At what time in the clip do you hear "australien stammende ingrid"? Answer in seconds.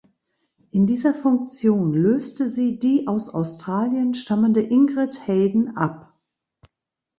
3.31-5.27